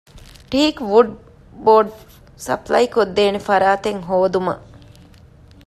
ޓީކް 0.51 0.79
ވުޑް 0.89 1.13
ބޯޑް 1.65 1.93
ސަޕްލައިކޮށްދޭނެ 2.45 3.39
ފަރާތެއް 3.47 4.01
ހޯދުމަށް 4.09 4.65